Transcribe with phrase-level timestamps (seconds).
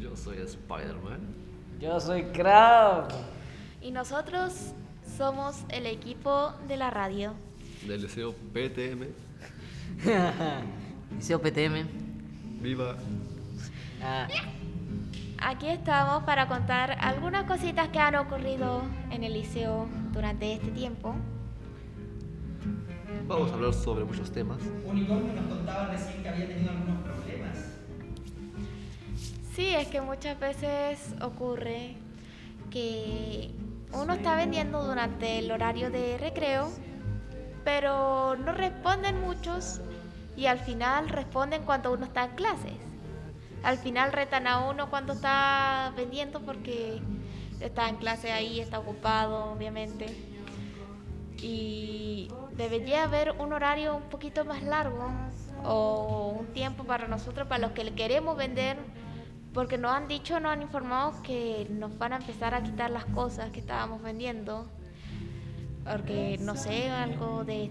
[0.00, 1.20] Yo soy Spider-Man.
[1.80, 3.08] Yo soy Crab.
[3.80, 4.72] y nosotros
[5.16, 7.34] somos el equipo de la radio.
[7.86, 9.06] Del deseo PTM.
[11.16, 11.86] Liceo PTM.
[12.62, 12.96] Viva.
[14.02, 14.26] Ah,
[15.38, 21.14] Aquí estamos para contar algunas cositas que han ocurrido en el liceo durante este tiempo.
[23.28, 24.58] Vamos a hablar sobre muchos temas.
[24.86, 27.15] Unicornio nos contaba recién que había tenido algunos problemas.
[29.56, 31.96] Sí, es que muchas veces ocurre
[32.70, 33.50] que
[33.90, 36.68] uno está vendiendo durante el horario de recreo,
[37.64, 39.80] pero no responden muchos
[40.36, 42.74] y al final responden cuando uno está en clases.
[43.62, 47.00] Al final retan a uno cuando está vendiendo porque
[47.58, 50.14] está en clase ahí, está ocupado, obviamente.
[51.38, 55.10] Y debería haber un horario un poquito más largo
[55.64, 58.76] o un tiempo para nosotros, para los que le queremos vender,
[59.56, 63.06] porque nos han dicho, nos han informado que nos van a empezar a quitar las
[63.06, 64.66] cosas que estábamos vendiendo.
[65.82, 67.70] Porque, no sé, algo de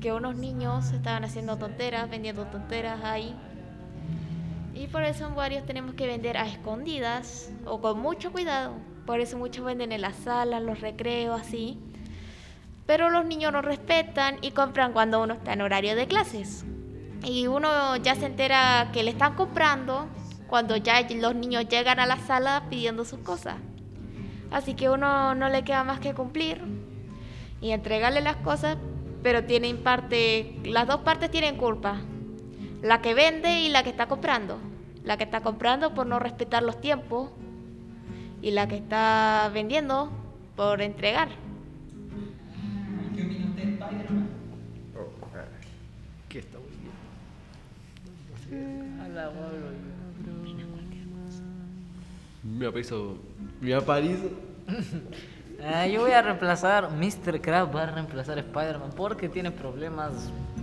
[0.00, 3.36] que unos niños estaban haciendo tonteras, vendiendo tonteras ahí.
[4.72, 8.72] Y por eso en varios tenemos que vender a escondidas o con mucho cuidado.
[9.04, 11.78] Por eso muchos venden en las salas, los recreos, así.
[12.86, 16.64] Pero los niños no respetan y compran cuando uno está en horario de clases.
[17.22, 20.08] Y uno ya se entera que le están comprando
[20.52, 23.54] cuando ya los niños llegan a la sala pidiendo sus cosas.
[24.50, 26.60] Así que uno no le queda más que cumplir
[27.62, 28.76] y entregarle las cosas,
[29.22, 32.02] pero tienen parte, las dos partes tienen culpa.
[32.82, 34.58] La que vende y la que está comprando.
[35.04, 37.30] La que está comprando por no respetar los tiempos
[38.42, 40.12] y la que está vendiendo
[40.54, 41.30] por entregar.
[46.28, 46.58] ¿Qué está
[52.58, 52.70] Me.
[53.60, 54.30] Me apareció.
[55.64, 57.40] Ah, yo voy a reemplazar, Mr.
[57.40, 60.12] Crab va a reemplazar a Spider-Man porque tiene problemas.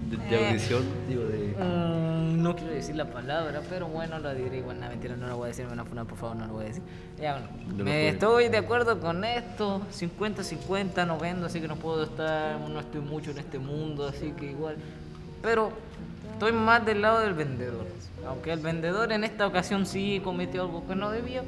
[0.10, 1.56] De, de audición, digo, de.
[1.58, 4.80] mm, no quiero decir la palabra, pero bueno, la diré igual.
[4.80, 6.52] No, mentira, no la voy a decir, me van a funar, por favor, no la
[6.52, 6.84] voy a decir.
[7.20, 8.14] Ya, bueno, No lo me puedes.
[8.14, 13.02] estoy de acuerdo con esto, 50-50, no vendo, así que no puedo estar, no estoy
[13.02, 14.76] mucho en este mundo, así que igual.
[15.44, 15.72] Pero
[16.34, 17.86] estoy más del lado del vendedor.
[18.28, 21.44] Aunque el vendedor en esta ocasión sí cometió algo que no debía.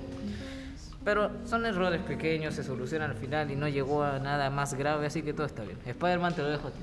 [1.04, 5.08] Pero son errores pequeños, se solucionan al final y no llegó a nada más grave,
[5.08, 5.78] así que todo está bien.
[5.86, 6.80] Spider-Man te lo dejo a ti.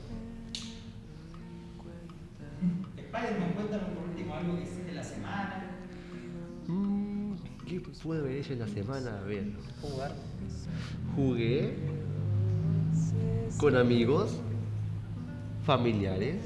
[2.96, 5.64] Spider-Man, cuéntanos por último algo que hiciste la semana.
[6.66, 7.34] Mm,
[7.66, 9.18] ¿Qué pude haber hecho en la semana?
[9.20, 9.44] A ver.
[9.80, 10.12] Jugar.
[11.14, 11.74] Jugué
[13.58, 14.36] con amigos,
[15.64, 16.40] familiares,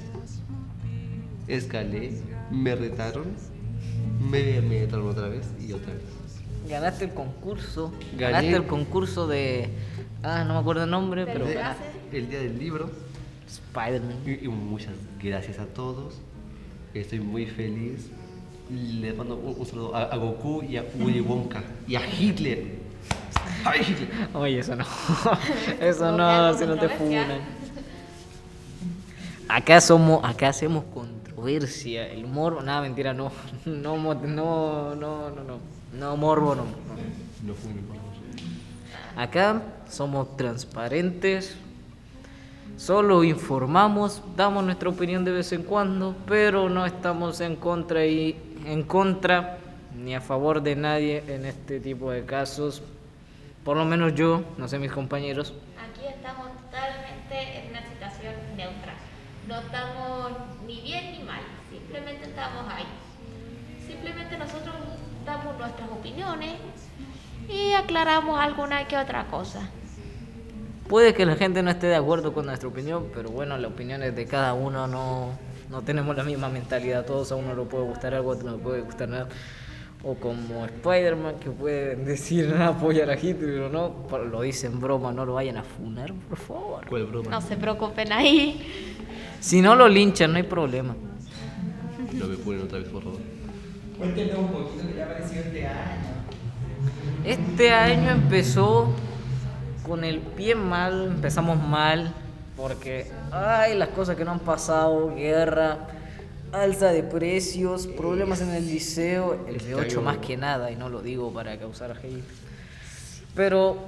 [1.46, 2.12] escalé,
[2.50, 3.26] me retaron,
[4.30, 6.21] me, me retaron otra vez y otra vez.
[6.68, 7.92] Ganaste el concurso.
[8.16, 8.32] Gané.
[8.32, 9.68] Ganaste el concurso de.
[10.22, 11.46] Ah, no me acuerdo el nombre, pero.
[11.46, 11.60] de-.
[12.12, 12.90] El día del libro.
[13.46, 14.22] Spider-Man.
[14.26, 16.14] Y, y muchas gracias a todos.
[16.94, 18.10] Estoy muy feliz.
[18.70, 22.82] Le mando un, un saludo a, a Goku y a Willy Wonka y a Hitler.
[23.64, 24.28] ¡Ay, Hitler!
[24.34, 24.84] Oye, eso no.
[25.80, 27.40] eso no, si no te funan.
[29.48, 30.84] Acá somos, acá hacemos
[31.42, 32.06] controversia.
[32.06, 33.32] El morbo, nada, mentira, no.
[33.66, 35.58] No, no, no, no, no.
[35.92, 36.64] No, morbo, no.
[36.64, 36.70] no.
[37.46, 38.02] No fue mi favor.
[39.16, 41.54] Acá somos transparentes,
[42.78, 48.40] solo informamos, damos nuestra opinión de vez en cuando, pero no estamos en contra y
[48.64, 49.58] en contra
[49.94, 52.82] ni a favor de nadie en este tipo de casos.
[53.64, 55.52] Por lo menos yo, no sé mis compañeros.
[55.76, 58.96] Aquí estamos totalmente en una situación neutral.
[59.48, 60.32] No estamos
[60.66, 62.84] ni bien ni mal, simplemente estamos ahí.
[63.86, 64.74] Simplemente nosotros
[65.26, 66.54] damos nuestras opiniones
[67.48, 69.68] y aclaramos alguna que otra cosa.
[70.88, 74.02] Puede que la gente no esté de acuerdo con nuestra opinión, pero bueno, la opinión
[74.02, 75.30] es de cada uno, no,
[75.70, 78.56] no tenemos la misma mentalidad todos, a uno le puede gustar algo, a otro no
[78.56, 79.28] le puede gustar nada.
[80.04, 85.12] O como Spider-Man que pueden decir apoyar a Hitler o no, pero lo dicen broma,
[85.12, 86.86] no lo vayan a funar, por favor.
[86.88, 87.30] ¿Cuál broma?
[87.30, 88.60] No se preocupen ahí.
[89.42, 90.94] Si no lo linchan, no hay problema.
[92.14, 93.18] No me ponen otra vez, por favor.
[93.98, 96.02] Cuéntenos un poquito qué te ha parecido este año.
[97.24, 98.92] Este año empezó
[99.86, 102.14] con el pie mal, empezamos mal,
[102.56, 105.88] porque, ay, las cosas que no han pasado, guerra,
[106.52, 110.70] alza de precios, problemas en el liceo, el Este de 8 año- más que nada,
[110.70, 112.22] y no lo digo para causar hate.
[113.34, 113.78] Pero,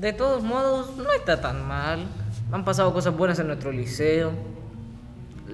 [0.00, 2.06] de todos modos, no está tan mal.
[2.50, 4.32] Han pasado cosas buenas en nuestro liceo.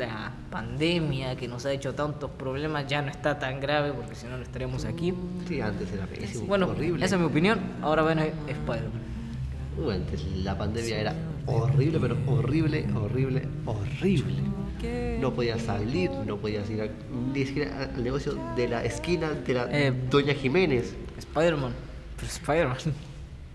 [0.06, 4.26] La pandemia que nos ha hecho tantos problemas ya no está tan grave porque si
[4.26, 5.14] no no estaríamos aquí.
[5.48, 7.04] Sí, antes era pésimo, Bueno, horrible.
[7.04, 7.60] esa es mi opinión.
[7.82, 9.10] Ahora ven Spider-Man.
[9.78, 11.14] Uh, antes la pandemia era
[11.46, 14.42] horrible, pero horrible, horrible, horrible.
[15.20, 16.88] No podías salir, no podías ir a-
[17.34, 19.92] ni siquiera al negocio de la esquina de la Eh.
[20.10, 20.94] Doña Jiménez.
[21.18, 21.72] Spider-Man.
[22.16, 22.76] Pero Spider-Man.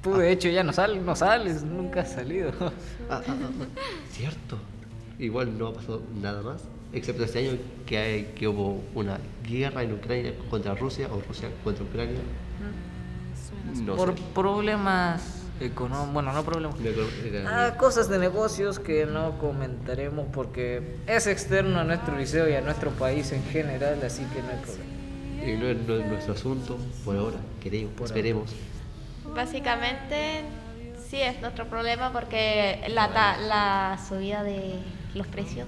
[0.03, 2.51] Tú de hecho ya no sales, no sales, nunca has salido.
[2.61, 2.71] Ah,
[3.09, 3.65] ah, ah, ah,
[4.11, 4.57] Cierto.
[5.19, 6.63] Igual no ha pasado nada más,
[6.93, 9.17] excepto este año que, hay, que hubo una
[9.47, 12.19] guerra en Ucrania contra Rusia o Rusia contra Ucrania.
[13.83, 14.23] No Por sé.
[14.33, 16.75] problemas económicos, bueno, no problemas.
[17.47, 22.61] Ah, cosas de negocios que no comentaremos porque es externo a nuestro liceo y a
[22.61, 25.45] nuestro país en general, así que no hay problema.
[25.45, 28.51] Y no es, no es nuestro asunto por ahora, queremos, esperemos.
[29.33, 30.41] Básicamente,
[31.09, 34.75] sí es nuestro problema porque la, ta- la subida de
[35.15, 35.67] los precios.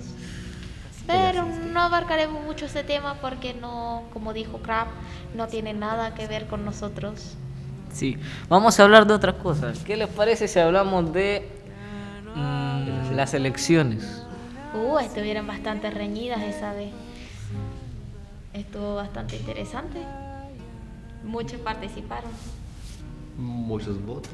[1.08, 4.88] Pero no abarcaremos mucho ese tema porque no, como dijo Crab,
[5.36, 7.36] no tiene nada que ver con nosotros.
[7.94, 8.18] Sí,
[8.50, 9.80] vamos a hablar de otras cosas.
[9.80, 11.50] ¿Qué les parece si hablamos de
[12.36, 14.24] mm, las elecciones?
[14.74, 16.92] Uh, estuvieron bastante reñidas esa vez.
[18.54, 20.02] Estuvo bastante interesante.
[21.24, 22.32] Muchos participaron.
[23.38, 24.32] Muchos votos.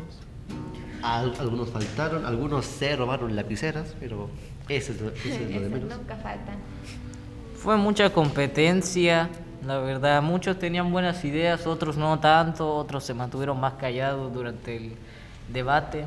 [1.01, 4.29] Al- algunos faltaron, algunos se robaron lapiceras, pero
[4.69, 5.97] eso es lo, eso es lo de menos.
[5.97, 6.55] nunca faltan.
[7.57, 9.29] Fue mucha competencia,
[9.65, 10.21] la verdad.
[10.21, 14.93] Muchos tenían buenas ideas, otros no tanto, otros se mantuvieron más callados durante el
[15.51, 16.05] debate.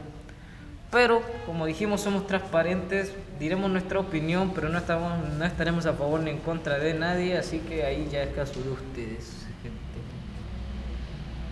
[0.91, 6.21] Pero, como dijimos, somos transparentes, diremos nuestra opinión, pero no, estamos, no estaremos a favor
[6.21, 9.79] ni en contra de nadie, así que ahí ya es caso de ustedes, gente.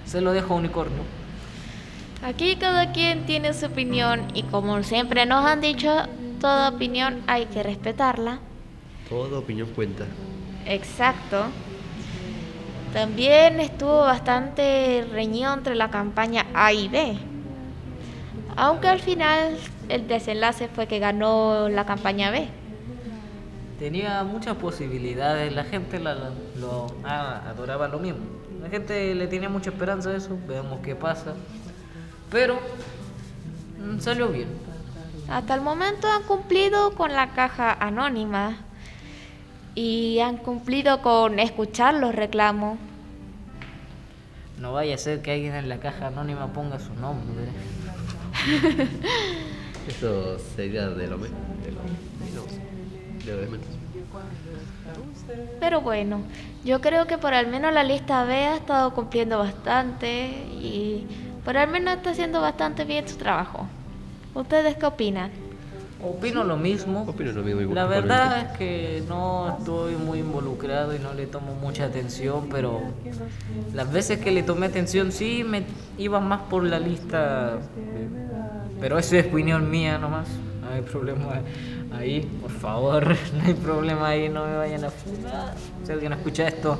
[0.07, 1.03] Se lo dejo a Unicornio.
[2.23, 5.91] Aquí cada quien tiene su opinión y como siempre nos han dicho,
[6.45, 8.39] toda opinión hay que respetarla.
[9.09, 10.05] Toda opinión cuenta.
[10.67, 11.47] Exacto.
[12.93, 17.17] También estuvo bastante reñido entre la campaña A y B.
[18.57, 19.57] Aunque al final
[19.89, 22.47] el desenlace fue que ganó la campaña B.
[23.79, 26.31] Tenía muchas posibilidades, la gente la, la-
[26.61, 28.21] lo ah, adoraba lo mismo.
[28.63, 31.33] La gente le tenía mucha esperanza a eso, veamos qué pasa.
[32.31, 32.59] Pero
[33.81, 34.49] mm, salió bien.
[35.29, 38.57] Hasta el momento han cumplido con la caja anónima
[39.75, 42.79] y han cumplido con escuchar los reclamos.
[44.61, 47.47] No vaya a ser que alguien en la caja anónima ponga su nombre.
[49.89, 51.81] Eso sería de lo, me- de lo
[52.21, 52.47] menos.
[53.25, 53.67] De lo de menos.
[55.59, 56.21] Pero bueno,
[56.65, 61.07] yo creo que por al menos la lista B ha estado cumpliendo bastante y
[61.45, 63.67] por al menos está haciendo bastante bien su trabajo.
[64.35, 65.31] ¿Ustedes qué opinan?
[66.03, 67.05] Opino lo mismo.
[67.09, 71.27] Opino lo mismo igual, La verdad es que no estoy muy involucrado y no le
[71.27, 72.83] tomo mucha atención, pero
[73.73, 75.65] las veces que le tomé atención sí me
[75.97, 77.59] iba más por la lista.
[78.81, 80.29] Pero eso es opinión mía nomás.
[80.61, 81.41] No hay problema
[81.97, 83.17] ahí, por favor.
[83.35, 85.55] No hay problema ahí, no me vayan a funar.
[85.85, 86.79] Si alguien escucha esto,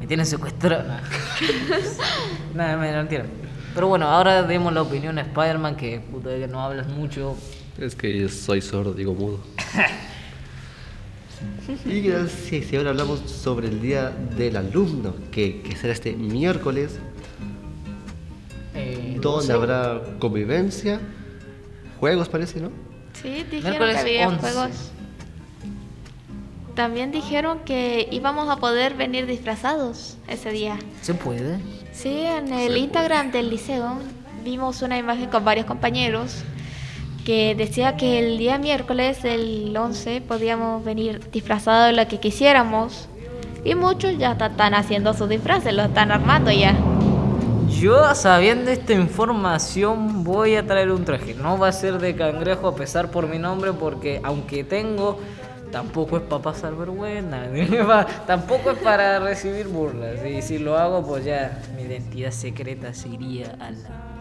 [0.00, 0.84] me tienen secuestrado.
[2.54, 3.26] Nada, no, mentira.
[3.74, 7.36] Pero bueno, ahora demos la opinión a Spider-Man, que puta que no hablas mucho.
[7.78, 9.40] Es que yo soy sordo, digo mudo.
[11.84, 16.98] y gracias, si ahora hablamos sobre el Día del Alumno, que, que será este miércoles,
[18.76, 21.00] Eh, donde habrá convivencia,
[22.00, 22.70] juegos parece, ¿no?
[23.22, 24.40] Sí, dijeron que había 11.
[24.40, 24.70] juegos.
[26.74, 30.76] También dijeron que íbamos a poder venir disfrazados ese día.
[31.02, 31.60] ¿Se puede?
[31.94, 33.98] Sí, en el Instagram del liceo
[34.44, 36.42] vimos una imagen con varios compañeros
[37.24, 43.08] que decía que el día miércoles, el 11, podíamos venir disfrazados de lo que quisiéramos.
[43.64, 46.76] Y muchos ya están haciendo sus disfraces, lo están armando ya.
[47.70, 51.34] Yo, sabiendo esta información, voy a traer un traje.
[51.34, 55.18] No va a ser de cangrejo a pesar por mi nombre, porque aunque tengo,
[55.74, 58.06] tampoco es para pasar vergüenza.
[58.28, 60.24] Tampoco es para recibir burlas.
[60.24, 64.14] Y si lo hago, pues ya mi identidad secreta se iría a la...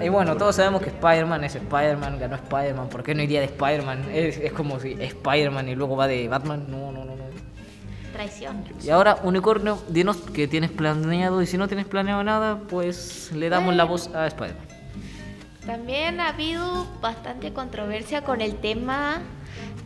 [0.00, 2.88] Y bueno, todos sabemos que Spider-Man es Spider-Man, ganó Spider-Man.
[2.88, 4.04] ¿Por qué no iría de Spider-Man?
[4.12, 6.66] Es, es como si Spider-Man y luego va de Batman.
[6.68, 7.24] No, no, no, no.
[8.12, 8.62] Traición.
[8.80, 11.42] Y ahora, Unicornio, dinos qué tienes planeado.
[11.42, 14.66] Y si no tienes planeado nada, pues le damos la voz a Spider-Man.
[15.66, 19.22] También ha habido bastante controversia con el tema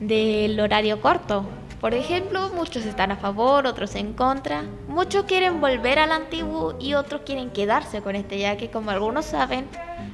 [0.01, 1.45] del horario corto.
[1.81, 4.63] Por ejemplo, muchos están a favor, otros en contra.
[4.89, 9.27] Muchos quieren volver al antiguo y otros quieren quedarse con este, ya que como algunos
[9.27, 9.67] saben,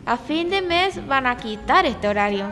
[0.04, 2.46] a fin de mes van a quitar este horario.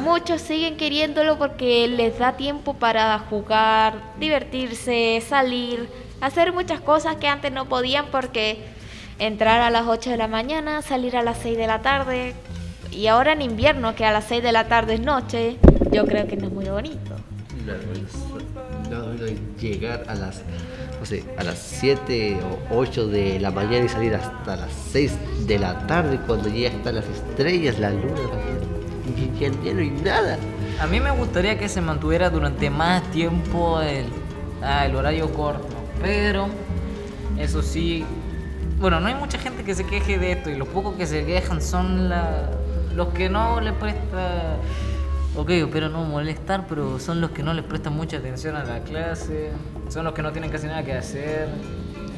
[0.00, 5.88] muchos siguen queriéndolo porque les da tiempo para jugar, divertirse, salir,
[6.22, 8.64] hacer muchas cosas que antes no podían porque
[9.18, 12.34] entrar a las 8 de la mañana, salir a las 6 de la tarde
[12.90, 15.58] y ahora en invierno que a las 6 de la tarde es noche,
[15.94, 17.14] yo creo que no es muy bonito.
[17.64, 17.72] No,
[18.90, 19.26] no, no,
[19.60, 20.42] llegar a las,
[20.98, 22.38] no sé, a las 7
[22.70, 26.68] o 8 de la mañana y salir hasta las 6 de la tarde cuando ya
[26.68, 28.20] están las estrellas, la luna,
[29.16, 30.36] y ya, ya no hay nada.
[30.80, 34.06] A mí me gustaría que se mantuviera durante más tiempo el,
[34.60, 35.68] ah, el horario corto,
[36.02, 36.48] pero
[37.38, 38.04] eso sí,
[38.78, 41.24] bueno, no hay mucha gente que se queje de esto y los pocos que se
[41.24, 42.50] quejan son la,
[42.94, 44.58] los que no le presta
[45.36, 48.80] Ok, pero no molestar, pero son los que no les prestan mucha atención a la
[48.80, 49.50] clase,
[49.88, 51.48] son los que no tienen casi nada que hacer.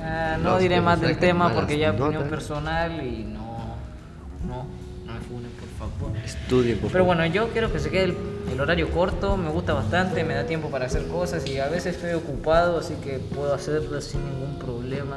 [0.02, 2.28] Ah, no Los diré más del tema porque ya es opinión notas.
[2.28, 3.76] personal y no,
[4.46, 4.66] no,
[5.06, 6.16] no me funen, por favor.
[6.24, 7.16] Estudien, por Pero favor.
[7.16, 8.16] bueno, yo quiero que se quede el,
[8.52, 11.96] el horario corto, me gusta bastante, me da tiempo para hacer cosas y a veces
[11.96, 15.16] estoy ocupado, así que puedo hacerlo sin ningún problema.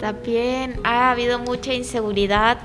[0.00, 2.58] También ha habido mucha inseguridad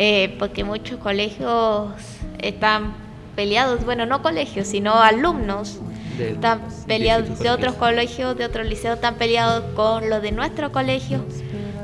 [0.00, 1.90] eh, porque muchos colegios
[2.38, 2.94] están
[3.34, 5.80] peleados, bueno, no colegios, sino alumnos.
[6.16, 8.38] De Están peleados de otros colegios.
[8.38, 11.24] de otros liceos, están peleados con los de nuestro colegio.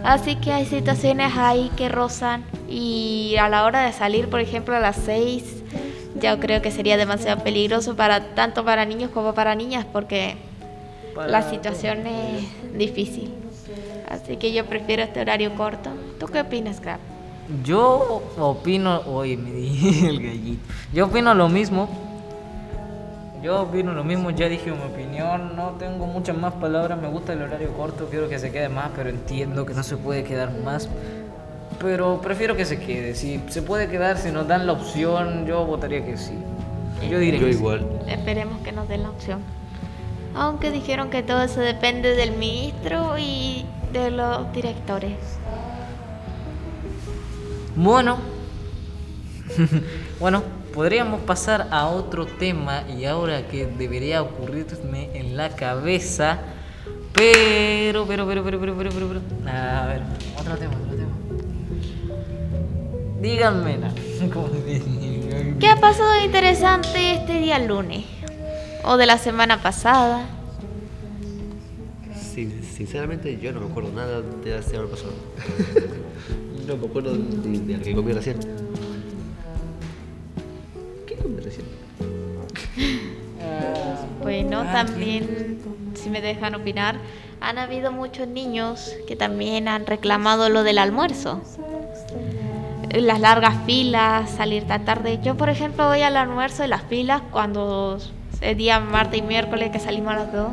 [0.05, 4.77] Así que hay situaciones ahí que rozan y a la hora de salir, por ejemplo,
[4.77, 5.65] a las 6,
[6.21, 10.37] yo creo que sería demasiado peligroso para tanto para niños como para niñas porque
[11.17, 13.35] Para la situación es difícil.
[14.09, 15.91] Así que yo prefiero este horario corto.
[16.21, 17.14] ¿Tú qué opinas, Crab?
[17.63, 20.63] Yo opino, oye, me di el gallito.
[20.93, 21.89] Yo opino lo mismo.
[23.43, 27.35] Yo opino lo mismo, ya dije mi opinión, no tengo muchas más palabras, me gusta
[27.35, 30.51] el horario corto, quiero que se quede más, pero entiendo que no se puede quedar
[30.65, 30.89] más.
[31.79, 35.67] Pero prefiero que se quede, si se puede quedar, si nos dan la opción, yo
[35.67, 36.39] votaría que sí.
[37.11, 37.59] Yo diré Yo que sí.
[37.59, 37.87] igual.
[38.07, 39.41] Esperemos que nos den la opción.
[40.35, 45.19] Aunque dijeron que todo eso depende del ministro y de los directores.
[47.77, 48.19] Bueno,
[50.21, 56.39] bueno, podríamos pasar a otro tema y ahora que debería ocurrirme en la cabeza,
[57.13, 60.03] pero, pero, pero, pero, pero, pero, pero, pero, a ver,
[60.39, 61.11] otro tema, otro tema.
[63.21, 63.95] Díganme, na-
[64.33, 64.83] ¿cómo se-
[65.59, 68.05] ¿Qué ha pasado de interesante este día lunes?
[68.85, 70.27] ¿O de la semana pasada?
[72.35, 75.13] Sin- sinceramente, yo no me acuerdo nada de la semana pasada.
[76.67, 78.39] no me acuerdo de, de lo que comí recién.
[81.07, 81.67] ¿Qué comí recién?
[84.23, 85.59] Bueno, Ah, también,
[85.95, 86.97] si me dejan opinar,
[87.43, 91.43] han habido muchos niños que también han reclamado lo del almuerzo.
[92.91, 95.19] Las largas filas, salir tan tarde.
[95.23, 97.99] Yo, por ejemplo, voy al almuerzo de las filas cuando
[98.41, 100.49] es día martes y miércoles que salimos a las dos.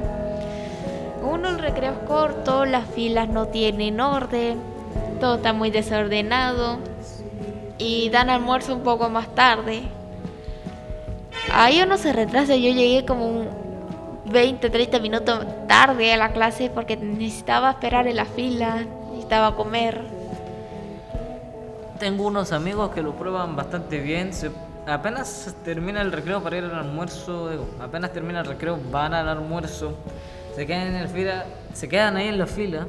[1.23, 4.57] Uno, el recreo es corto, las filas no tienen orden,
[5.21, 6.79] todo está muy desordenado
[7.77, 9.83] y dan almuerzo un poco más tarde.
[11.53, 13.47] Ahí uno se retrasa, yo llegué como un
[14.25, 20.01] 20, 30 minutos tarde a la clase porque necesitaba esperar en la fila, necesitaba comer.
[21.99, 24.33] Tengo unos amigos que lo prueban bastante bien.
[24.33, 24.51] se-
[24.87, 29.29] apenas termina el recreo para ir al almuerzo, digo, apenas termina el recreo van al
[29.29, 29.93] almuerzo,
[30.55, 32.87] se quedan en el fila, se quedan ahí en la fila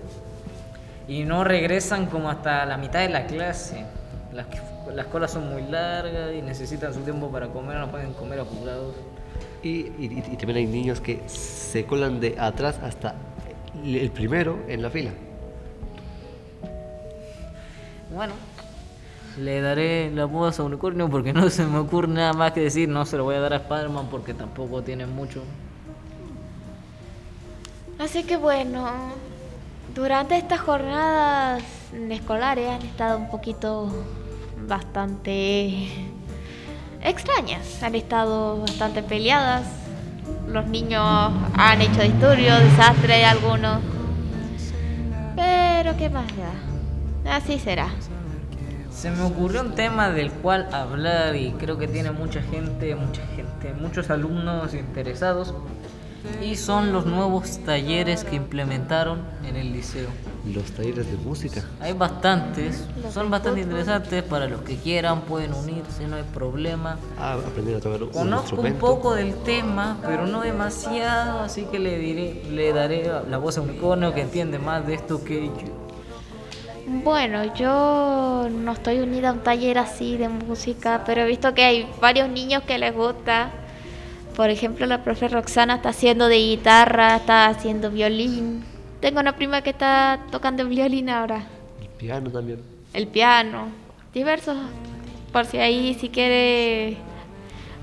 [1.12, 3.84] y no regresan como hasta la mitad de la clase.
[4.32, 4.46] Las,
[4.94, 8.94] las colas son muy largas y necesitan su tiempo para comer, no pueden comer apurados.
[9.62, 13.14] Y, y- y también hay niños que se colan de atrás hasta
[13.84, 15.10] el primero en la fila.
[18.14, 18.32] Bueno,
[19.38, 22.88] le daré la voz a Unicornio porque no se me ocurre nada más que decir.
[22.88, 25.42] No se lo voy a dar a Spider-Man porque tampoco tiene mucho.
[27.98, 28.88] Así que bueno,
[29.94, 31.62] durante estas jornadas
[32.10, 33.90] escolares han estado un poquito
[34.66, 35.88] bastante
[37.02, 39.64] extrañas, han estado bastante peleadas.
[40.48, 43.80] Los niños han hecho disturbios, desastres algunos.
[45.36, 47.36] Pero qué más da.
[47.36, 47.88] Así será.
[48.90, 53.22] Se me ocurrió un tema del cual hablar y creo que tiene mucha gente, mucha
[53.34, 55.54] gente, muchos alumnos interesados.
[56.42, 60.08] Y son los nuevos talleres que implementaron en el liceo.
[60.52, 61.64] Los talleres de música.
[61.80, 66.98] Hay bastantes, son bastante interesantes para los que quieran, pueden unirse, no hay problema.
[67.18, 71.78] Ah, aprender a tocar un Conozco un poco del tema, pero no demasiado, así que
[71.78, 75.82] le diré, le daré la voz a Unicornio que entiende más de esto que yo.
[76.86, 81.64] Bueno, yo no estoy unida a un taller así de música, pero he visto que
[81.64, 83.50] hay varios niños que les gusta.
[84.36, 88.64] Por ejemplo, la profe Roxana está haciendo de guitarra, está haciendo violín.
[89.00, 91.44] Tengo una prima que está tocando violín ahora.
[91.80, 92.60] El piano también.
[92.94, 93.66] El piano,
[94.14, 94.56] diversos.
[95.32, 96.96] Por si ahí si quiere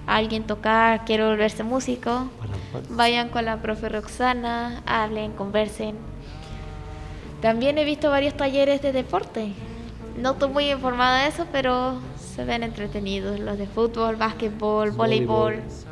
[0.07, 2.29] alguien tocar, quiere volverse músico,
[2.89, 5.95] vayan con la profe Roxana, hablen, conversen.
[7.41, 9.53] También he visto varios talleres de deporte.
[10.17, 13.39] No estoy muy informada de eso, pero se ven entretenidos.
[13.39, 15.55] Los de fútbol, básquetbol, voleibol.
[15.55, 15.88] Voleibol.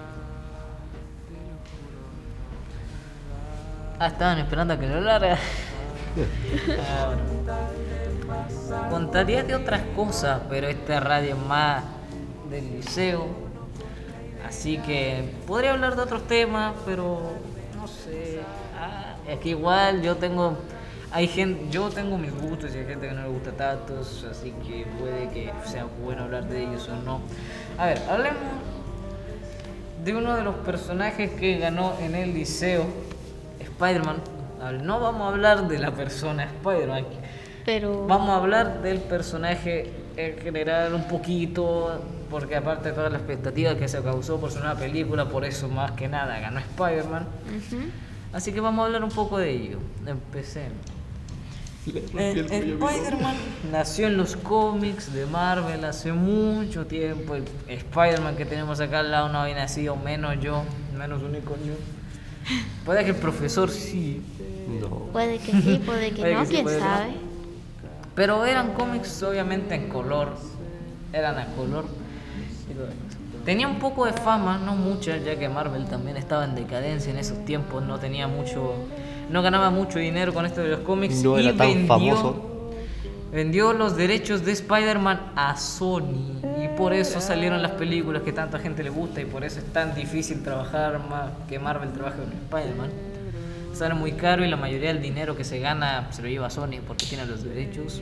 [3.99, 5.37] Ah, estaban esperando a que lo larga.
[6.15, 7.37] Bueno.
[8.89, 11.83] Contaría de otras cosas, pero esta radio es más
[12.49, 13.27] del liceo.
[14.47, 17.21] Así que podría hablar de otros temas, pero
[17.75, 18.41] no sé.
[18.79, 20.57] Ah, es que igual yo tengo.
[21.11, 24.53] Hay gente, yo tengo mis gustos y hay gente que no le gusta tantos, así
[24.65, 27.21] que puede que sea bueno hablar de ellos o no.
[27.77, 28.41] A ver, hablemos
[30.03, 32.85] de uno de los personajes que ganó en el liceo,
[33.77, 34.17] Spider-Man.
[34.83, 37.05] No vamos a hablar de la persona Spider-Man,
[37.63, 43.17] Pero vamos a hablar del personaje en general un poquito, porque aparte de toda la
[43.17, 47.27] expectativa que se causó por su nueva película, por eso más que nada ganó Spider-Man.
[48.33, 49.77] Así que vamos a hablar un poco de ello.
[50.05, 50.77] Empecemos.
[51.85, 53.35] Eh, Spider-Man
[53.71, 57.35] nació en los cómics de Marvel hace mucho tiempo.
[57.35, 60.63] El Spider-Man que tenemos acá al lado no había nacido, menos yo,
[60.97, 61.73] menos unicornio.
[62.85, 64.21] Puede que el profesor sí,
[64.81, 64.89] No.
[65.11, 66.71] puede que sí, puede que Puede no, que sí, quién no.
[66.79, 67.11] sabe.
[68.15, 70.35] pero eran cómics obviamente en color,
[71.13, 71.85] eran a color.
[73.45, 77.17] Tenía un poco de fama, no mucha, ya que Marvel también estaba en decadencia en
[77.17, 78.73] esos tiempos, no tenía mucho,
[79.31, 82.56] no ganaba mucho dinero con esto de los cómics No y era tan vendió, famoso.
[83.37, 88.57] Vendió los derechos de Spider-Man a Sony y por eso salieron las películas que tanta
[88.57, 92.31] gente le gusta y por eso es tan difícil trabajar más que Marvel trabaje con
[92.31, 92.89] Spider-Man.
[93.73, 96.81] Sale muy caro y la mayoría del dinero que se gana se lo lleva Sony
[96.87, 98.01] porque tiene los derechos.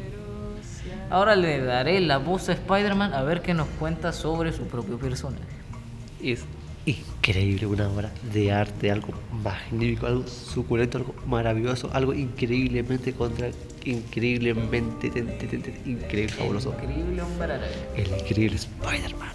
[1.09, 4.97] Ahora le daré la voz a Spider-Man a ver qué nos cuenta sobre su propio
[4.97, 5.43] personaje.
[6.23, 6.45] Es
[7.27, 9.07] increíble, una obra de arte, algo
[9.43, 13.49] magnífico, algo suculento, algo maravilloso, algo increíblemente contra,
[13.83, 16.73] increíblemente, ten- ten- ten- ten- increíble, fabuloso.
[16.83, 17.53] Increíble hombre.
[17.95, 19.29] El increíble Spider-Man.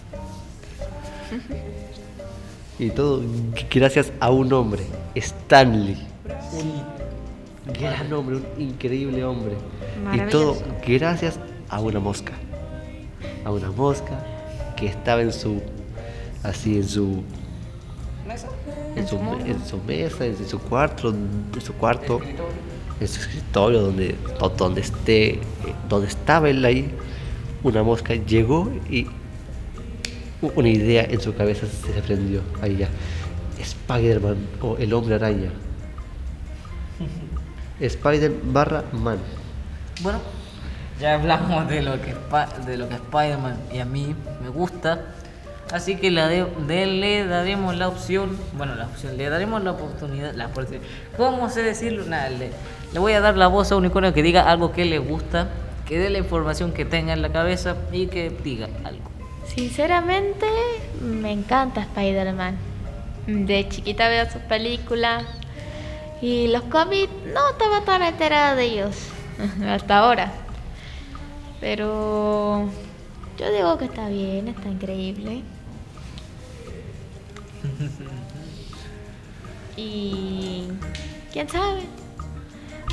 [2.78, 3.22] Y todo
[3.70, 4.82] gracias a un hombre,
[5.16, 5.96] Stanley.
[6.52, 9.54] Un gran hombre, un increíble hombre.
[10.14, 12.32] Y todo gracias a una mosca.
[13.44, 14.24] A una mosca
[14.76, 15.60] que estaba en su.
[16.42, 17.22] así en su.
[18.96, 22.20] En su, en su mesa, en su cuarto, en su cuarto,
[23.00, 25.40] en su escritorio, donde, do- donde esté, eh,
[25.88, 26.90] donde estaba él ahí,
[27.62, 29.06] una mosca llegó y
[30.54, 32.88] una idea en su cabeza se le prendió ahí ya.
[33.58, 35.50] Spider-Man o el hombre araña.
[37.80, 39.18] Spider barra man.
[40.02, 40.18] Bueno,
[41.00, 42.14] ya hablamos de lo que
[42.66, 45.14] de lo que Spider-Man y a mí me gusta.
[45.72, 50.82] Así que le daremos la opción, bueno, la opción, le daremos la oportunidad, la oportunidad.
[51.16, 52.04] ¿Cómo sé decirlo?
[52.06, 52.50] Nada, le,
[52.98, 55.48] voy a dar la voz a un unicornio que diga algo que le gusta,
[55.86, 59.02] que dé la información que tenga en la cabeza y que diga algo.
[59.46, 60.46] Sinceramente,
[61.00, 62.56] me encanta Spider-Man.
[63.26, 65.24] De chiquita veo sus películas
[66.20, 68.96] y los cómics no estaba tan enterada de ellos
[69.68, 70.32] hasta ahora.
[71.60, 72.68] Pero
[73.38, 75.42] yo digo que está bien, está increíble.
[79.76, 80.64] Y
[81.32, 81.82] quién sabe,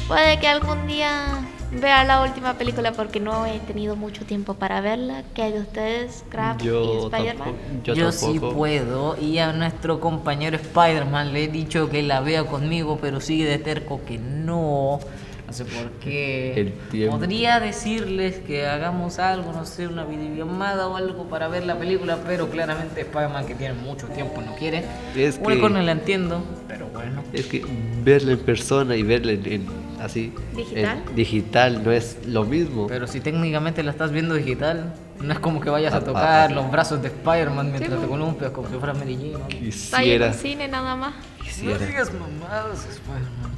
[0.07, 4.79] puede que algún día vea la última película porque no he tenido mucho tiempo para
[4.81, 5.23] verla.
[5.33, 7.37] ¿Qué hay de ustedes, Crab y Yo Spider-Man?
[7.37, 7.83] tampoco.
[7.83, 12.45] Yo, Yo, sí puedo y a nuestro compañero Spider-Man le he dicho que la vea
[12.45, 14.99] conmigo, pero sigue de terco que no.
[15.47, 16.53] No sé por qué.
[16.59, 17.17] El tiempo.
[17.19, 22.17] Podría decirles que hagamos algo, no sé, una videollamada o algo para ver la película,
[22.27, 24.83] pero claramente Spider-Man que tiene mucho tiempo no quiere.
[25.15, 27.23] Es que- Unicornio la entiendo, pero bueno.
[27.31, 27.65] Es que
[28.03, 29.67] verla en persona y verla en, en-
[30.01, 31.03] así ¿Digital?
[31.07, 32.87] en digital no es lo mismo.
[32.87, 36.51] Pero si técnicamente la estás viendo digital, no es como que vayas a Ah, tocar
[36.51, 39.31] ah, los brazos de Spider-Man mientras Sí, te columpias como si fuera Mary Jane.
[39.31, 39.47] ¿no?
[39.47, 41.13] Está ahí en Quisiera, el cine nada más.
[41.41, 41.79] quisiera.
[41.79, 43.56] No digas mamadas, Spider-Man.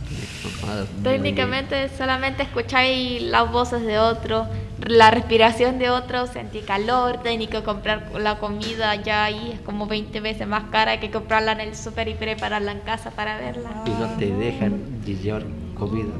[1.03, 4.47] Técnicamente solamente escucháis las voces de otro,
[4.85, 10.19] la respiración de otro, sentí calor, técnico comprar la comida ya ahí es como 20
[10.21, 13.69] veces más cara que comprarla en el super y prepararla en casa para verla.
[13.85, 15.43] Y no te dejan llevar
[15.77, 16.13] comida.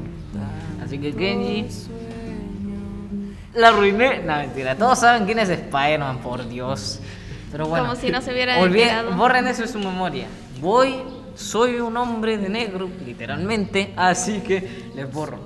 [0.84, 1.66] Así que Kenji,
[3.54, 4.20] La arruiné.
[4.20, 4.76] No, mentira.
[4.76, 7.00] Todos saben quién es Spider-Man, por Dios.
[7.52, 7.86] Pero bueno.
[7.86, 9.16] Como si no se hubiera olviden-.
[9.16, 10.26] Borren eso de su memoria.
[10.60, 10.96] Voy,
[11.34, 15.38] soy un hombre de negro, literalmente, así que les borro.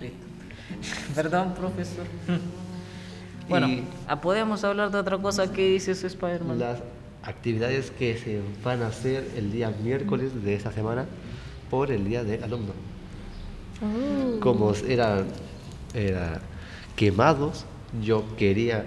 [0.00, 0.26] Listo.
[1.14, 2.06] Perdón, profesor.
[3.46, 6.58] Bueno, Y- ah, podemos hablar de otra cosa que dices Spider-Man.
[6.58, 6.78] Las
[7.22, 11.04] actividades que se van a hacer el día miércoles de esta semana
[11.68, 12.72] por el día del alumno.
[13.82, 15.26] Uh, Como eran
[15.92, 16.40] era
[16.96, 17.66] quemados,
[18.02, 18.86] yo quería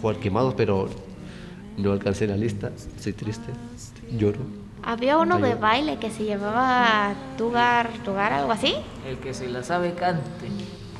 [0.00, 0.88] jugar quemados, pero
[1.76, 2.70] no alcancé la lista.
[3.00, 3.50] Soy triste,
[4.16, 4.38] lloro.
[4.86, 8.74] Había uno de baile que se llamaba Tugar, Tugar, algo así.
[9.08, 10.48] El que se la sabe cante.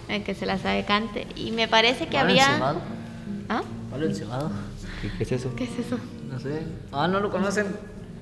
[0.09, 1.27] El que se la sabe cante.
[1.37, 2.47] Y me parece que ¿Palo había.
[2.47, 2.81] encebado?
[3.51, 3.63] ¿Ah?
[3.91, 4.51] ¿Palo encebado?
[5.03, 5.55] ¿Qué, qué es eso?
[5.55, 5.99] ¿Qué es eso?
[6.31, 6.63] No sé.
[6.93, 7.67] Ah, ¿no lo conocen?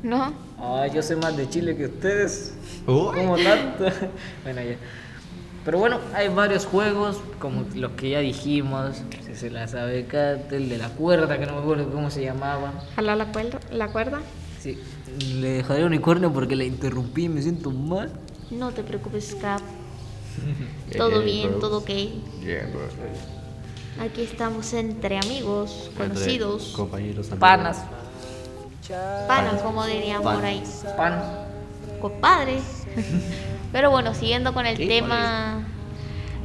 [0.02, 0.32] No.
[0.58, 2.54] Ah, yo sé más de Chile que ustedes.
[2.84, 3.84] ¿Cómo tanto?
[4.42, 4.76] bueno, ya.
[5.64, 8.96] Pero bueno, hay varios juegos, como los que ya dijimos.
[9.24, 12.24] Si se la sabe cante, el de la cuerda, que no me acuerdo cómo se
[12.24, 12.72] llamaba.
[12.96, 13.60] ¿Jalar la cuerda?
[13.70, 14.18] ¿La cuerda?
[14.60, 14.76] Sí.
[15.18, 18.10] Le dejaré unicornio porque la interrumpí y me siento mal.
[18.50, 19.60] No te preocupes, Scrap.
[20.96, 21.58] Todo bien, bro.
[21.60, 21.88] todo ok.
[22.40, 22.88] Yeah, bro.
[24.00, 27.38] Aquí estamos entre amigos, conocidos, Entre Compañeros, amigos.
[27.40, 27.78] Panas,
[29.28, 30.62] panas, como dirían por ahí.
[30.96, 31.22] pan.
[32.00, 32.62] compadres.
[33.72, 34.86] Pero bueno, siguiendo con el ¿Qué?
[34.86, 35.66] tema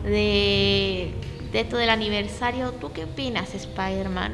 [0.03, 1.13] de,
[1.51, 4.34] de esto del aniversario, ¿tú qué opinas, Spider-Man?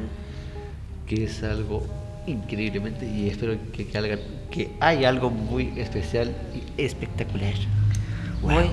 [1.06, 1.82] que es algo
[2.26, 4.18] increíblemente y espero que, que, hagan-
[4.50, 7.54] que hay algo muy especial y espectacular.
[8.42, 8.70] Voy.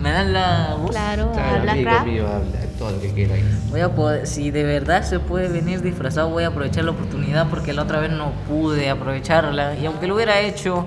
[0.00, 0.90] ¿Me dan la voz?
[0.90, 3.44] Claro, Claro, habla amigo mío, habla todo lo que queráis.
[3.70, 7.48] Voy a poder, si de verdad se puede venir disfrazado, voy a aprovechar la oportunidad
[7.48, 9.76] porque la otra vez no pude aprovecharla.
[9.76, 10.84] Y aunque lo hubiera hecho,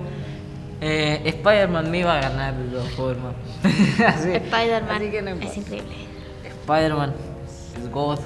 [0.82, 3.34] eh, Spider-Man me iba a ganar de todas formas.
[3.64, 5.02] Spider-Man
[5.42, 5.96] es increíble.
[6.64, 7.14] Spider-Man
[7.82, 8.20] es God.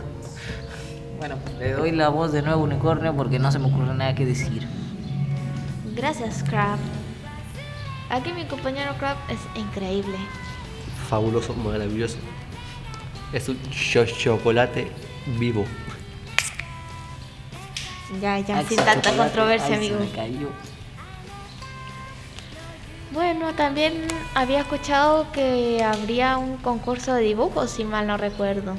[1.22, 4.16] Bueno, le doy la voz de nuevo a Unicornio porque no se me ocurre nada
[4.16, 4.68] que decir.
[5.96, 6.80] Gracias, Crab.
[8.10, 10.18] Aquí mi compañero Crab es increíble.
[11.08, 12.18] Fabuloso, maravilloso.
[13.34, 14.92] Es un cho- chocolate
[15.38, 15.64] vivo.
[18.20, 20.00] Ya, ya, Ay, sin tanta controversia, ay, se amigo.
[20.00, 20.50] me cayó.
[23.14, 28.74] Bueno, también había escuchado que habría un concurso de dibujos, si mal no recuerdo.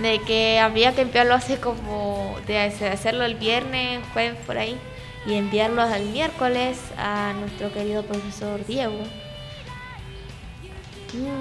[0.00, 4.78] De que había que enviarlo así como de hace- hacerlo el viernes, jueves por ahí,
[5.26, 8.98] y enviarlo al miércoles a nuestro querido profesor Diego.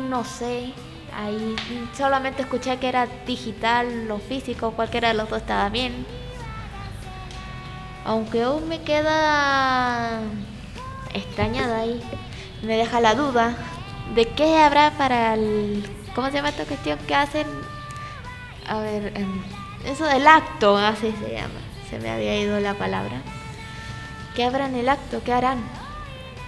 [0.10, 0.72] No sé,
[1.14, 1.56] ahí
[1.98, 6.06] solamente escuché que era digital o físico, cualquiera de los dos estaba bien.
[8.06, 10.22] Aunque aún me queda
[11.14, 12.02] extrañada ahí,
[12.64, 13.56] me deja la duda
[14.14, 15.84] de qué habrá para el...
[16.14, 17.48] ¿Cómo se llama esta cuestión que hacen?
[18.68, 19.42] A ver, em,
[19.86, 23.22] eso del acto, así se llama, se me había ido la palabra.
[24.36, 25.22] ¿Qué habrá en el acto?
[25.24, 25.60] ¿Qué harán?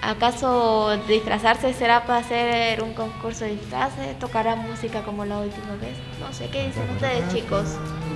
[0.01, 4.17] ¿Acaso disfrazarse será para hacer un concurso de disfraces?
[4.19, 5.95] ¿Tocará música como la última vez?
[6.19, 7.65] No sé, ¿qué dicen ustedes chicos?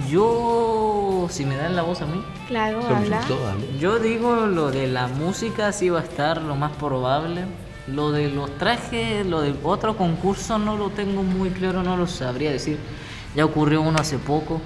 [0.10, 3.22] Yo, si me dan la voz a mí, Claro, habla.
[3.80, 7.46] yo digo lo de la música sí va a estar lo más probable.
[7.88, 12.06] Lo de los trajes, lo del otro concurso no lo tengo muy claro, no lo
[12.08, 12.78] sabría decir.
[13.36, 14.62] Ya ocurrió uno hace poco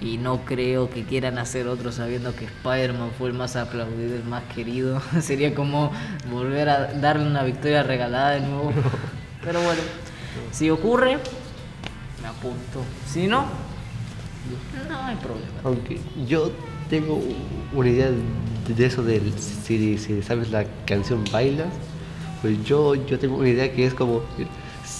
[0.00, 4.24] y no creo que quieran hacer otro sabiendo que Spider-Man fue el más aplaudido, el
[4.24, 5.00] más querido.
[5.20, 5.92] Sería como
[6.30, 8.72] volver a darle una victoria regalada de nuevo.
[9.44, 9.80] Pero bueno,
[10.50, 11.18] si ocurre,
[12.22, 12.82] me apunto.
[13.06, 13.46] Si no,
[14.88, 15.46] no hay problema.
[15.64, 16.50] Aunque yo
[16.90, 17.20] tengo
[17.72, 21.72] una idea de eso del si, si sabes la canción Bailas,
[22.42, 24.22] pues yo, yo tengo una idea que es como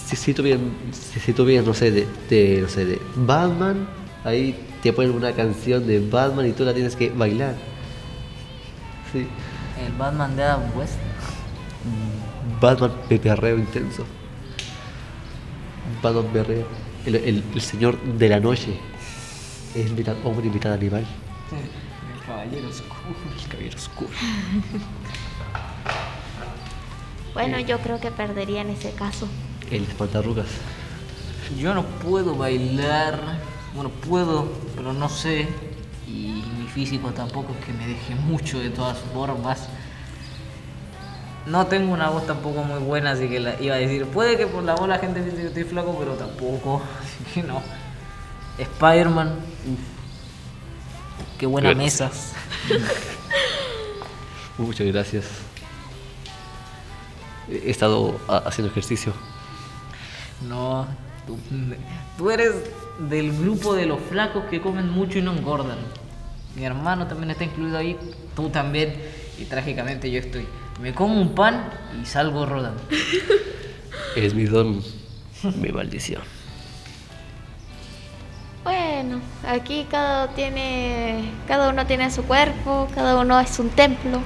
[0.07, 1.33] si, si tú vienes, si,
[1.67, 3.89] no sé, de, de, no sé, de Batman,
[4.25, 7.55] ahí te ponen una canción de Batman y tú la tienes que bailar.
[9.13, 9.27] Sí.
[9.85, 10.95] El Batman de Adam West.
[12.61, 14.05] Batman de perreo intenso.
[16.03, 16.67] Batman perreo.
[17.07, 18.75] El, el, el señor de la noche.
[19.75, 21.07] Es mitad hombre y mitad animal.
[21.53, 23.17] El Caballero Oscuro.
[23.41, 24.11] El caballero oscuro.
[27.35, 29.29] Bueno, yo creo que perdería en ese caso.
[29.71, 30.47] El espantarrugas.
[31.59, 33.21] Yo no puedo bailar.
[33.75, 35.49] Bueno, puedo, pero no sé.
[36.07, 39.69] Y mi físico tampoco es que me deje mucho de todas formas.
[41.47, 44.05] No tengo una voz tampoco muy buena, así que la iba a decir.
[44.07, 46.83] Puede que por la voz la gente piense que estoy flaco, pero tampoco.
[47.03, 47.63] Así que no.
[48.59, 49.35] Spider-Man.
[51.39, 52.11] Qué buena mesa.
[54.59, 55.25] Muchas gracias.
[57.49, 59.13] He estado ha- haciendo ejercicio.
[60.43, 60.87] No,
[61.29, 61.39] Tú,
[62.17, 62.55] tú eres
[63.11, 65.77] del grupo de los flacos que comen mucho y no engordan.
[66.57, 67.99] Mi hermano también está incluido ahí,
[68.35, 68.95] tú también,
[69.39, 70.47] y trágicamente yo estoy.
[70.81, 71.69] Me como un pan
[72.03, 72.83] y salgo rodando.
[74.17, 74.83] Es mi don,
[75.61, 76.23] mi maldición.
[78.65, 84.23] Bueno, aquí cada tiene, cada uno tiene su cuerpo, cada uno es un templo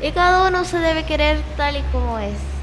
[0.00, 2.53] y cada uno se debe querer tal y como es.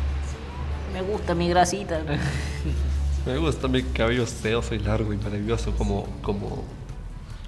[0.94, 2.02] Me gusta mi grasita.
[3.26, 6.64] Me gusta mi cabello sedoso y largo y maravilloso como, como,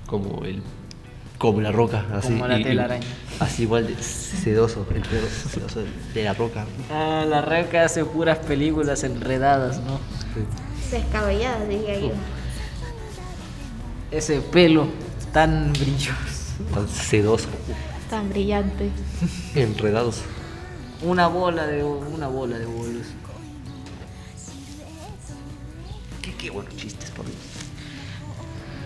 [0.05, 0.61] como el,
[1.39, 2.29] como la roca, así.
[2.29, 3.05] Como la telaraña.
[3.39, 5.81] Así igual de sedoso, el pelo sedoso
[6.13, 6.65] de, la roca.
[6.91, 9.99] Ah, la reca hace puras películas enredadas, ¿no?
[10.91, 12.11] Descabellada, diría yo.
[14.11, 14.87] Ese pelo
[15.31, 16.13] tan brilloso.
[16.71, 17.47] Tan sedoso,
[18.11, 18.91] Tan brillante.
[19.55, 20.21] enredados.
[21.01, 23.07] Una bola de una bola de bolos.
[26.43, 27.37] Qué, buenos chistes, por Dios.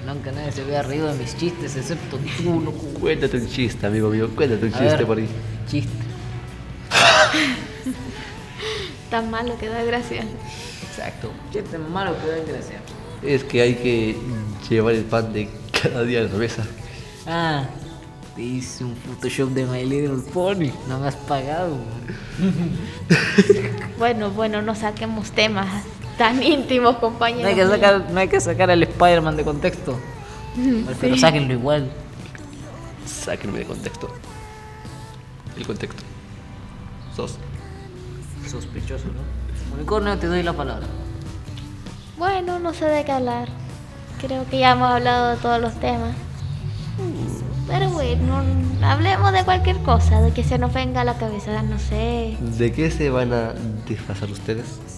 [0.06, 2.86] Nunca nadie se había reído de mis chistes, excepto tú, loco.
[3.00, 5.28] Cuéntate un chiste, amigo mío, cuéntate un A chiste ver, por ahí.
[5.68, 5.92] Chiste.
[9.10, 10.24] Tan malo que da gracia.
[10.88, 11.32] Exacto.
[11.52, 12.80] Chiste malo que da gracia.
[13.24, 14.16] Es que hay que
[14.70, 15.50] llevar el pan de
[15.82, 16.64] cada día a la mesa.
[17.26, 17.66] Ah,
[18.36, 20.70] te hice un Photoshop de My Little Pony.
[20.88, 21.76] No me has pagado.
[23.98, 25.84] Bueno, bueno, no saquemos temas
[26.18, 27.44] tan íntimos, compañeros.
[27.44, 30.00] No hay que sacar, no hay que sacar al Spider-Man de contexto.
[31.00, 31.92] Pero sáquenlo igual.
[33.06, 34.10] Sáquenme de contexto.
[35.56, 36.04] El contexto.
[37.16, 37.38] Sos.
[38.50, 39.76] Sospechoso, ¿no?
[39.76, 40.88] Unicornio, te doy la palabra.
[42.18, 43.50] Bueno, no sé de qué hablar.
[44.20, 46.16] Creo que ya hemos hablado de todos los temas.
[47.68, 48.42] Pero bueno,
[48.82, 52.38] hablemos de cualquier cosa, de que se nos venga a la cabeza, no sé.
[52.40, 53.54] ¿De qué se van a
[53.88, 54.97] disfrazar ustedes?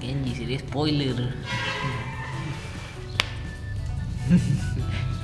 [0.00, 1.14] Kenji, sería spoiler.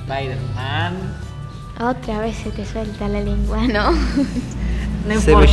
[0.07, 0.93] Spider-Man.
[1.79, 3.91] Otra vez se te suelta la lengua, ¿no?
[5.07, 5.45] No Se importa.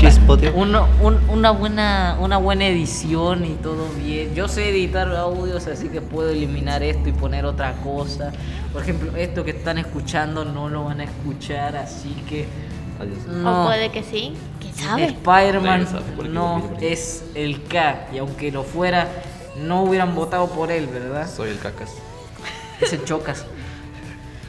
[0.57, 4.35] Uno- un- una, buena, una buena edición y todo bien.
[4.35, 8.33] Yo sé editar audios, así que puedo eliminar esto y poner otra cosa.
[8.73, 12.49] Por ejemplo, esto que están escuchando no lo van a escuchar, así que
[13.01, 13.27] Adiós.
[13.27, 13.63] no.
[13.63, 15.05] O puede que sí, quién sabe.
[15.07, 15.87] Spider-Man
[16.31, 19.09] no es el K, y aunque lo fuera,
[19.57, 21.29] no hubieran votado por él, ¿verdad?
[21.29, 21.91] Soy el cacas.
[22.81, 23.47] Es el Chocas.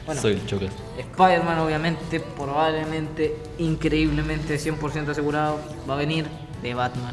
[0.06, 0.70] Bueno, Soy el chocas.
[0.98, 6.26] Spider-Man obviamente, probablemente, increíblemente, 100% asegurado, va a venir
[6.62, 7.12] de Batman.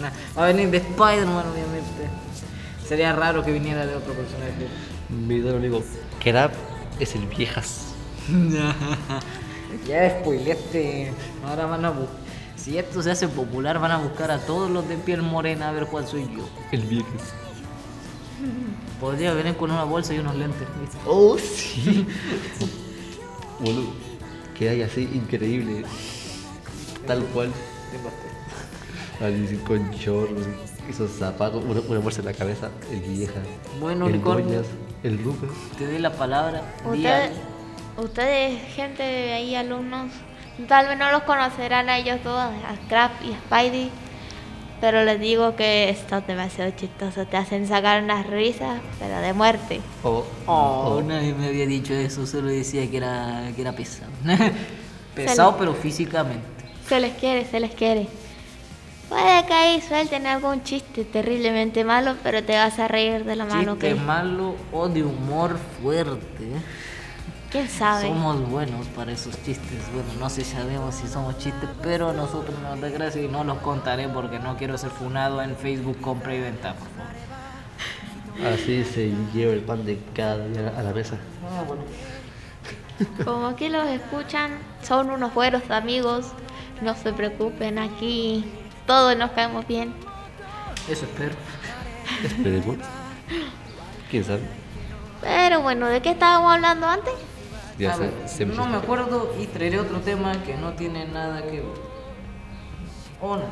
[0.00, 2.10] Nah, va a venir de Spider-Man obviamente.
[2.84, 4.66] Sería raro que viniera de otro personaje.
[5.08, 5.84] Mi amigo
[6.22, 6.50] Krab
[6.98, 7.94] es el viejas.
[9.86, 11.12] ya spoileaste.
[11.46, 12.06] Ahora van a bu-
[12.56, 15.72] Si esto se hace popular, van a buscar a todos los de piel morena a
[15.72, 16.48] ver cuál soy yo.
[16.72, 17.34] El viejas.
[19.00, 20.66] Podría venir con una bolsa y unos lentes.
[20.80, 20.96] ¿viste?
[21.06, 22.06] Oh, sí.
[23.60, 23.92] Boludo.
[24.58, 25.84] Que hay así increíble.
[27.06, 27.52] Tal cual.
[29.20, 30.42] Así con chorros,
[30.90, 33.40] esos zapatos, una, una bolsa en la cabeza, el vieja.
[33.80, 34.46] Bueno, el unicornio.
[34.46, 34.66] Doñas,
[35.02, 35.50] el Lucas.
[35.78, 36.62] Te doy la palabra.
[36.92, 37.02] di
[37.96, 40.10] Ustedes, gente de ahí, alumnos,
[40.68, 43.90] tal vez no los conocerán a ellos dos, a Crap y a Spidey,
[44.82, 49.80] pero les digo que están demasiado chistosos, te hacen sacar unas risas, pero de muerte.
[50.02, 51.02] Oh, Oh, oh.
[51.02, 54.10] nadie me había dicho eso, solo decía que era, que era pesado.
[55.14, 56.44] pesado, pero físicamente.
[56.86, 58.08] Se les quiere, se les quiere.
[59.08, 63.44] Puede que ahí suelten algún chiste terriblemente malo, pero te vas a reír de la
[63.44, 63.94] mano Chiste que...
[63.94, 66.44] malo o de humor fuerte.
[67.50, 68.08] ¿Quién sabe?
[68.08, 69.80] Somos buenos para esos chistes.
[69.92, 73.28] Bueno, no sé si sabemos si somos chistes, pero a nosotros nos da gracia y
[73.28, 78.52] no los contaré porque no quiero ser funado en Facebook compra y venta, por favor.
[78.52, 81.16] Así se lleva el pan de cada día a la mesa.
[81.44, 81.84] Ah, bueno.
[83.24, 86.32] Como aquí los escuchan, son unos buenos amigos.
[86.82, 88.44] No se preocupen, aquí
[88.86, 89.94] todos nos caemos bien.
[90.88, 91.34] Eso espero.
[92.22, 92.76] Esperemos.
[94.10, 94.42] ¿Quién sabe?
[95.22, 97.14] Pero bueno, ¿de qué estábamos hablando antes?
[97.78, 101.06] Ya A se, ver, se no me acuerdo y traeré otro tema que no tiene
[101.06, 101.64] nada que ver.
[103.20, 103.44] ¿O no?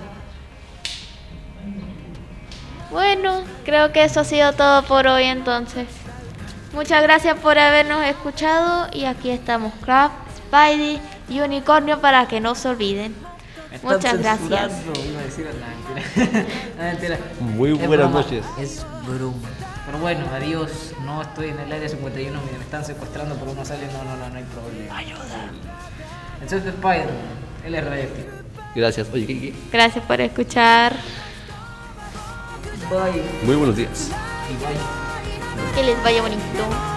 [2.91, 5.87] Bueno, creo que eso ha sido todo por hoy entonces.
[6.73, 12.55] Muchas gracias por habernos escuchado y aquí estamos Crab, Spidey y Unicornio para que no
[12.55, 13.15] se olviden.
[13.83, 14.73] Muchas gracias.
[14.73, 16.47] censurando, Iba a decir no, mentira.
[16.77, 17.19] No, mentira.
[17.41, 18.45] Muy buenas broma, noches.
[18.59, 19.49] Es broma.
[19.94, 20.90] Pero bueno, adiós.
[21.04, 23.87] No estoy en el área 51, me me están secuestrando por uno sale.
[23.92, 24.96] No, no, no, no hay problema.
[24.96, 25.50] Ayuda.
[26.42, 28.28] Entonces Spider-Man, él es radioactivo.
[28.74, 29.09] Gracias.
[29.12, 29.54] Oye, ¿qué, qué?
[29.70, 30.96] Gracias por escuchar.
[32.90, 33.22] Bye.
[33.44, 34.11] Muy buenos días.
[34.50, 34.80] Y vaya.
[35.76, 36.93] Que les vaya bonito.